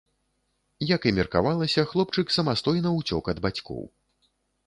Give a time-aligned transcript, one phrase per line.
[0.95, 3.83] Як і меркавалася, хлопчык самастойна ўцёк ад бацькоў.